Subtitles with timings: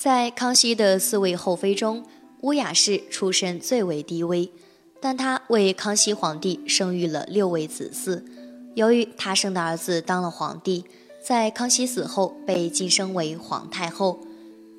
[0.00, 2.02] 在康熙的四位后妃中，
[2.40, 4.50] 乌雅氏出身最为低微，
[4.98, 8.22] 但她为康熙皇帝生育了六位子嗣。
[8.74, 10.86] 由于她生的儿子当了皇帝，
[11.22, 14.20] 在康熙死后被晋升为皇太后。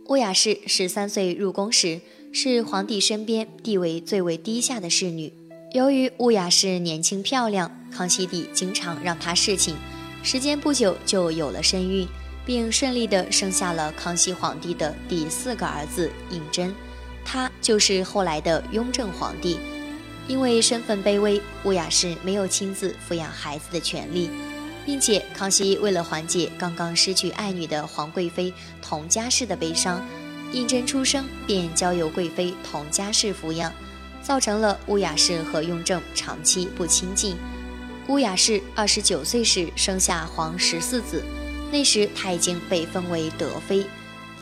[0.07, 2.01] 乌雅氏十三岁入宫时，
[2.33, 5.31] 是皇帝身边地位最为低下的侍女。
[5.75, 9.75] 由于乌雅氏年轻漂亮，康熙帝经常让她侍寝，
[10.23, 12.07] 时间不久就有了身孕。
[12.45, 16.71] 并顺利地生下了康熙皇帝的第四个儿子胤禛，
[17.23, 19.59] 他就是后来的雍正皇帝。
[20.27, 24.29] 因为身份卑微，乌雅氏没有亲自抚养孩子的权利，
[24.85, 30.05] 并且康熙为了缓解刚刚失去爱女的皇贵妃佟佳氏的悲伤，
[30.53, 33.73] 胤禛出生便交由贵妃佟佳氏抚养，
[34.21, 37.35] 造成了乌雅氏和雍正长期不亲近。
[38.07, 41.23] 乌雅氏二十九岁时生下皇十四子。
[41.71, 43.85] 那时他已经被封为德妃，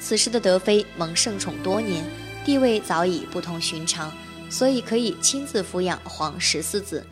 [0.02, 2.04] 此时的德妃蒙圣宠多年，
[2.44, 4.12] 地位早已不同寻常，
[4.50, 7.06] 所以可以亲自抚养皇十四子。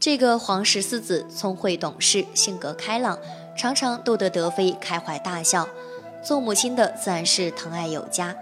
[0.00, 3.18] 这个皇十四子聪慧懂事，性格开朗，
[3.56, 5.68] 常常逗得德妃开怀大笑。
[6.24, 8.34] 做母亲的自然是疼爱有加。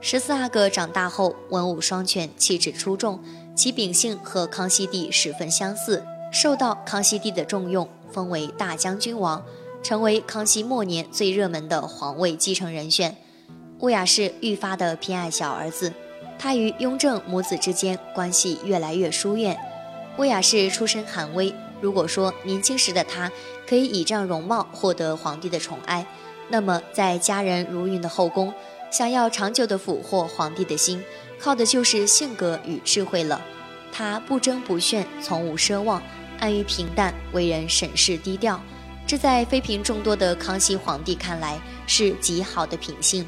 [0.00, 3.22] 十四阿哥长大后文武双全，气质出众，
[3.56, 9.42] 其秉性和康熙帝十分相似，受到康熙帝的重用，封为大将军王。
[9.84, 13.14] 成为康熙末年最热门的皇位继承人选，
[13.80, 15.92] 乌雅氏愈发的偏爱小儿子，
[16.38, 19.54] 她与雍正母子之间关系越来越疏远。
[20.16, 23.30] 乌雅氏出身寒微，如果说年轻时的她
[23.68, 26.06] 可以倚仗容貌获得皇帝的宠爱，
[26.48, 28.54] 那么在家人如云的后宫，
[28.90, 31.04] 想要长久的俘获皇帝的心，
[31.38, 33.38] 靠的就是性格与智慧了。
[33.92, 36.02] 她不争不炫，从无奢望，
[36.38, 38.58] 安于平淡，为人审视低调。
[39.06, 43.26] 这在妃嫔众多的康熙皇帝看来是极好的品性。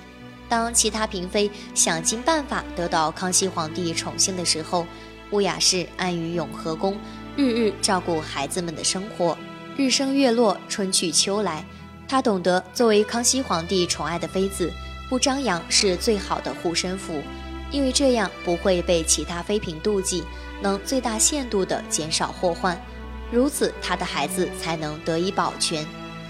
[0.48, 4.86] 当其他嫔妃想尽办法得到康熙皇帝宠幸的时候，
[5.32, 6.96] 乌雅氏安于永和宫，
[7.36, 9.36] 日日照顾孩子们的生活。
[9.76, 11.62] 日升月落，春去秋来，
[12.08, 14.72] 她懂得作为康熙皇帝宠爱的妃子，
[15.10, 17.20] 不张扬是最好的护身符，
[17.70, 20.24] 因为这样不会被其他妃嫔妒忌，
[20.62, 22.80] 能最大限度地减少祸患。
[23.30, 25.84] 如此，他的孩子才能得以保全。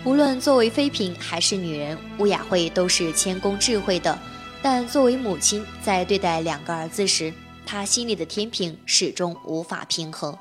[0.04, 4.18] 无论作为妃嫔还是女人，乌雅慧都是谦恭智慧的。
[4.62, 7.32] 但作为母亲，在对待两个儿子时，
[7.66, 10.36] 她心里的天平始终无法平衡。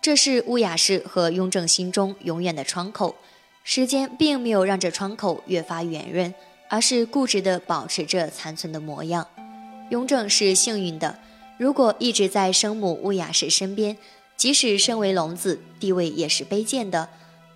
[0.00, 3.14] 这是乌雅氏和雍正心中永远的窗口。
[3.62, 6.32] 时间并没有让这窗口越发圆润，
[6.70, 9.26] 而是固执地保持着残存的模样。
[9.90, 11.18] 雍正是幸运的，
[11.58, 13.96] 如果一直在生母乌雅氏身边。
[14.38, 17.08] 即使身为龙子，地位也是卑贱的。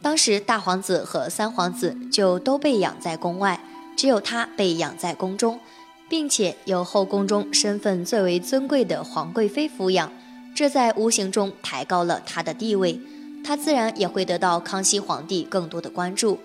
[0.02, 3.60] 当时大皇子和三皇子就都被养在宫外，
[3.96, 5.60] 只有他被养在宫中，
[6.08, 10.12] 并且由后宫中身份最为尊贵的皇贵妃抚养，
[10.56, 13.00] 这在无形中抬高了他的地位。
[13.44, 16.40] 他自然也会得到康熙皇帝更多的关注。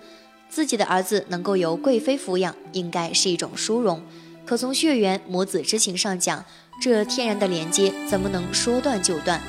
[0.48, 4.00] 自己的儿子能够由贵妃抚养，应该是一种殊荣。
[4.46, 6.44] 可从血缘母子之情上讲，
[6.80, 9.42] 这天然的连接怎么能说断就断？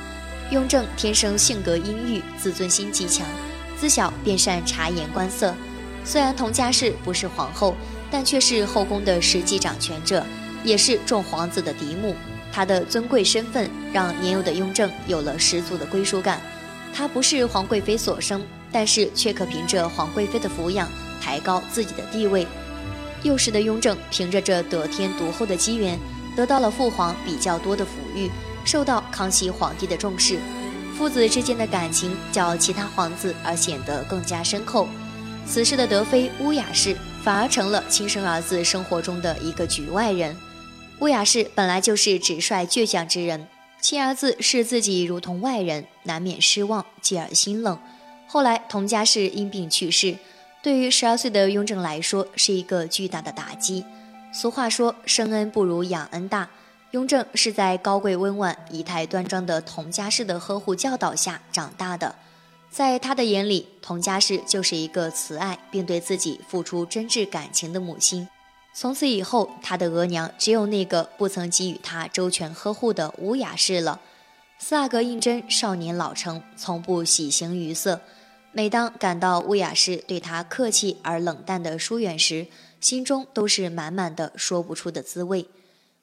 [0.50, 3.24] 雍正天生性格阴郁，自尊心极强，
[3.78, 5.54] 自小便善察言观色。
[6.04, 7.76] 虽然佟佳氏不是皇后，
[8.10, 10.26] 但却是后宫的实际掌权者，
[10.64, 12.16] 也是众皇子的嫡母。
[12.52, 16.40] 她的尊贵身份让年幼的雍正有了十足的归属感。
[16.92, 20.88] 她不是皇贵妃所生，但是却可凭着皇贵妃的抚养
[21.20, 22.44] 抬高自己的地位。
[23.22, 25.96] 幼时的雍正凭着这得天独厚的机缘，
[26.34, 28.28] 得到了父皇比较多的抚育。
[28.70, 30.38] 受到康熙皇帝的重视，
[30.96, 34.86] 父子之间的感情较其他皇子而显得更加深厚。
[35.44, 40.36] 此时的德妃乌雅氏反而成了亲生儿子生活中的一个局外人。
[41.00, 43.44] 乌雅氏本来就是直率倔强之人，
[43.80, 47.76] 亲儿子视自己如同外人，难免失望，继而心冷。
[48.28, 50.14] 后来佟佳氏因病去世，
[50.62, 53.84] 对于十二岁的雍正来说是一个巨大的打击。
[54.32, 56.48] 俗话说，生恩不如养恩大。
[56.92, 62.16] 雍正是在高贵温婉、仪态端庄的佟佳氏的呵护教导下长大的，
[62.68, 68.28] 在他的眼里，佟佳氏就是一个慈爱并对自己付出真挚感情的母亲。
[68.74, 74.00] 从此以后，他的额娘只有那个不曾给予他周全呵护的乌雅氏了。
[74.58, 78.00] 四阿哥胤禛少年老成，从不喜形于色，
[78.50, 82.48] 每当感到乌雅氏对他客气而冷淡的疏远时，
[82.80, 85.46] 心中都是满满的说不出的滋味。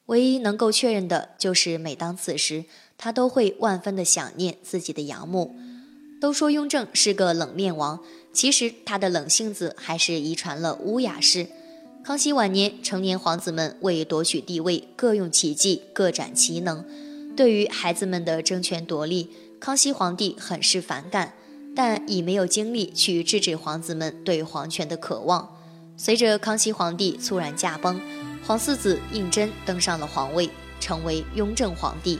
[0.08, 2.64] 唯一能够确认的就是，每当此时，
[2.96, 5.54] 他都会万分的想念自己的养母。
[6.20, 8.00] 都说雍正是个冷面王，
[8.32, 11.46] 其实他的冷性子还是遗传了乌雅氏。
[12.02, 16.84] 康熙晚年，成年皇子们为夺取帝位，各用奇计，各展奇能。
[17.36, 21.34] 对于孩子们的争权夺利，康熙皇帝很是反感，
[21.76, 25.54] 但已没有精力去制止皇子们对皇权的渴望。
[25.98, 28.00] 随着康熙皇帝猝然驾崩，
[28.48, 30.48] 皇四子胤禛登上了皇位，
[30.80, 32.18] 成为雍正皇帝。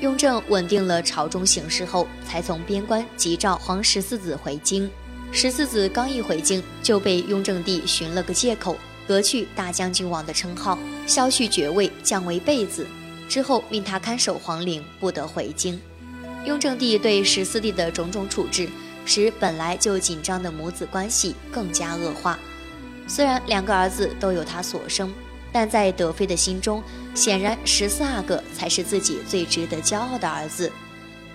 [0.00, 4.90] 雍正稳定了朝中形势后，才从边关急召皇十四子回京。
[5.32, 8.76] 十四子刚一回京，就被雍正帝寻了个借口。
[9.08, 12.86] 革去大将军王的称号，削去爵位，降为贝子。
[13.26, 15.80] 之后命他看守皇陵，不得回京。
[16.44, 18.68] 雍正帝对十四弟的种种处置，
[19.06, 22.38] 使本来就紧张的母子关系更加恶化。
[23.08, 25.10] 虽然两个儿子都有他所生，
[25.52, 26.82] 但在德妃的心中，
[27.14, 30.72] 显然十四阿哥才是自己最值得骄傲的儿子。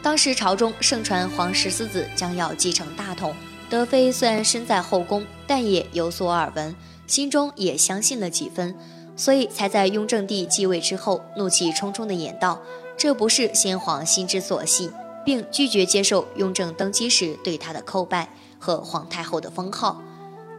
[0.02, 3.34] 当时朝中盛传皇十四子将要继承大统，
[3.70, 6.76] 德妃虽然身在后宫，但也有所耳闻。
[7.06, 8.76] 心中也相信了几分，
[9.16, 12.62] 所以才在雍正帝继位之后，怒气冲冲地演道
[12.98, 14.92] ：“这不是先皇心之所系，
[15.24, 18.28] 并拒绝接受雍正登基时对他的叩拜
[18.60, 20.02] 和皇太后的封号。”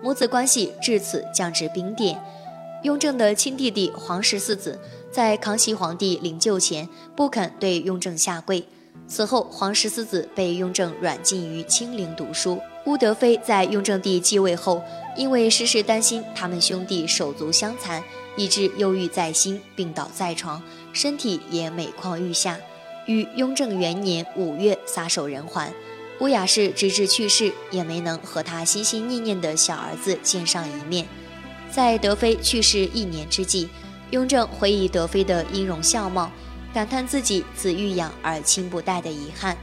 [0.03, 2.19] 母子关系至此降至冰点。
[2.85, 4.79] 雍正的亲弟弟皇十四子
[5.11, 8.65] 在康熙皇帝灵柩前不肯对雍正下跪。
[9.09, 12.61] 此后，皇十四子被雍正软禁于清陵读书。
[12.87, 14.83] 乌德妃在雍正帝继位后，
[15.17, 18.03] 因为时时担心他们兄弟手足相残，
[18.37, 22.59] 以致忧郁在心，病倒在床，身体也每况愈下。
[23.07, 25.73] 于雍正元年五月撒手人寰。
[26.21, 31.07] 乌雅氏直至去世，也没能和他心心念念的小儿子见上一面。
[31.79, 33.69] 在德妃去世一年之际，
[34.11, 36.29] 雍正回忆德妃的音容笑貌，
[36.75, 39.57] 感叹自己子欲养而亲不待的遗憾。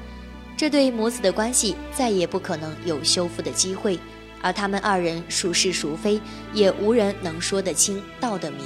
[0.56, 4.00] 这对母子的关系再也不可能有修复的机会，
[4.42, 6.22] 而他们二人孰是孰非，
[6.54, 8.62] 也无人能说得清道得明。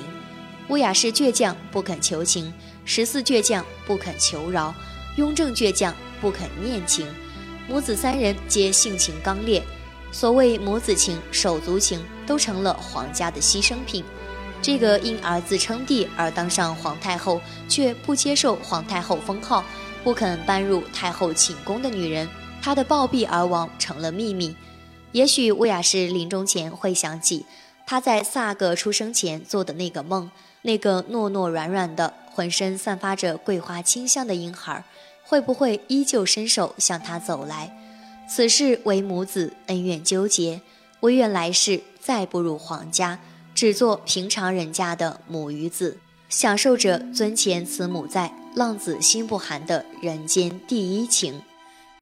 [0.67, 2.53] 乌雅氏倔强不肯求情，
[2.85, 4.71] 十四倔强不肯求饶，
[5.17, 5.91] 雍正倔强
[6.21, 7.07] 不肯念情，
[7.67, 9.63] 母子三人皆性情刚烈。
[10.11, 14.03] 所谓母子情、手足情，都成了皇家的牺牲品。
[14.61, 19.63] 这个因儿子称帝而当上皇太后，却不接受皇太后封号。
[20.01, 22.27] 不肯搬入太后寝宫的女人，
[22.61, 24.55] 她的暴毙而亡成了秘密。
[25.11, 27.45] 也许乌雅氏临终前会想起
[27.85, 34.83] 她在萨格出生前做的那个梦，那个糯糯软软的、浑身散发着桂花清香的婴孩，
[35.23, 37.75] 会不会依旧伸手向她走来？
[38.29, 40.61] 此事为母子恩怨纠结，
[40.99, 43.19] 唯愿来世再不入皇家，
[43.55, 45.97] 只做平常人家的母与子，
[46.29, 48.31] 享受着尊前慈母在。
[48.55, 51.41] 浪子心不寒的人间第一情。